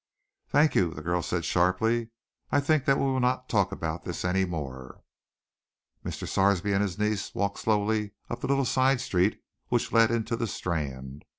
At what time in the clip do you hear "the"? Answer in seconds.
0.95-1.03, 10.35-10.47